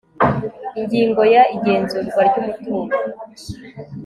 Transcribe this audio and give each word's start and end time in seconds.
ingingo 0.79 1.21
ya 1.33 1.43
igenzurwa 1.55 2.21
ry 2.31 2.35
umutungo 2.41 2.95